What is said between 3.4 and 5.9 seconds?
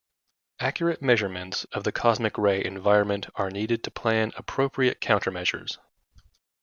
needed to plan appropriate countermeasures.